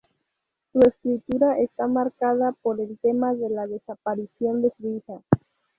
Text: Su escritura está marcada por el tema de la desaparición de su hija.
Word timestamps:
Su 0.73 0.79
escritura 0.79 1.59
está 1.59 1.85
marcada 1.85 2.53
por 2.63 2.79
el 2.81 2.97
tema 2.97 3.35
de 3.35 3.51
la 3.51 3.67
desaparición 3.67 4.63
de 4.63 4.73
su 4.79 4.87
hija. 4.97 5.21